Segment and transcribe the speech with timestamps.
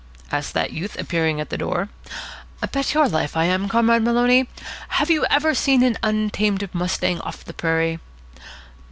[0.31, 1.87] asked that youth, appearing at the door.
[2.71, 4.49] "Bet your life I am, Comrade Maloney.
[4.87, 7.99] Have you ever seen an untamed mustang of the prairie?"